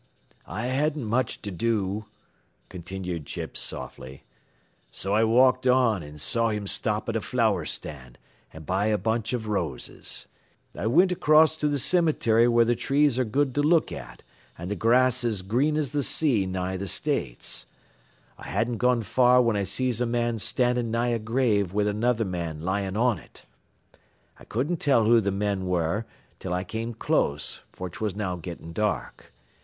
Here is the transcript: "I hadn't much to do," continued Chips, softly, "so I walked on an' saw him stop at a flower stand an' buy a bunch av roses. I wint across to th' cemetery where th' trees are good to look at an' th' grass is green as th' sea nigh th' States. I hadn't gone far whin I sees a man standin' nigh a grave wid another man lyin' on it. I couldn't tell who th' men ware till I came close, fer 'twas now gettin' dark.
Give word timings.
"I 0.47 0.65
hadn't 0.65 1.05
much 1.05 1.43
to 1.43 1.51
do," 1.51 2.05
continued 2.69 3.27
Chips, 3.27 3.59
softly, 3.59 4.23
"so 4.91 5.13
I 5.13 5.23
walked 5.23 5.67
on 5.67 6.01
an' 6.01 6.17
saw 6.17 6.49
him 6.49 6.65
stop 6.65 7.07
at 7.07 7.15
a 7.15 7.21
flower 7.21 7.65
stand 7.65 8.17
an' 8.51 8.63
buy 8.63 8.87
a 8.87 8.97
bunch 8.97 9.31
av 9.31 9.45
roses. 9.45 10.25
I 10.75 10.87
wint 10.87 11.11
across 11.11 11.55
to 11.57 11.69
th' 11.69 11.79
cemetery 11.79 12.47
where 12.47 12.65
th' 12.65 12.79
trees 12.79 13.19
are 13.19 13.23
good 13.23 13.53
to 13.53 13.61
look 13.61 13.91
at 13.91 14.23
an' 14.57 14.69
th' 14.69 14.79
grass 14.79 15.23
is 15.23 15.43
green 15.43 15.77
as 15.77 15.91
th' 15.91 16.03
sea 16.03 16.47
nigh 16.47 16.77
th' 16.77 16.89
States. 16.89 17.67
I 18.39 18.47
hadn't 18.47 18.77
gone 18.79 19.03
far 19.03 19.39
whin 19.43 19.55
I 19.55 19.65
sees 19.65 20.01
a 20.01 20.07
man 20.07 20.39
standin' 20.39 20.89
nigh 20.89 21.09
a 21.09 21.19
grave 21.19 21.73
wid 21.73 21.85
another 21.85 22.25
man 22.25 22.61
lyin' 22.63 22.97
on 22.97 23.19
it. 23.19 23.45
I 24.39 24.45
couldn't 24.45 24.77
tell 24.77 25.05
who 25.05 25.21
th' 25.21 25.31
men 25.31 25.67
ware 25.67 26.07
till 26.39 26.53
I 26.55 26.63
came 26.63 26.95
close, 26.95 27.61
fer 27.71 27.87
'twas 27.87 28.15
now 28.15 28.35
gettin' 28.35 28.73
dark. 28.73 29.31